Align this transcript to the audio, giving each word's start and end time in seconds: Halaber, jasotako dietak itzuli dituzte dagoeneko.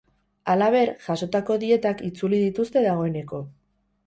Halaber, 0.53 0.91
jasotako 1.07 1.57
dietak 1.65 2.01
itzuli 2.09 2.41
dituzte 2.47 2.85
dagoeneko. 2.89 3.45